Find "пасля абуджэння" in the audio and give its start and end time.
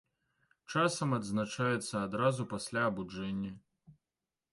2.55-3.53